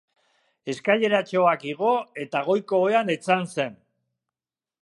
[0.73, 1.91] Eskaileratxoak igo
[2.25, 3.81] eta goiko ohean etzan zen.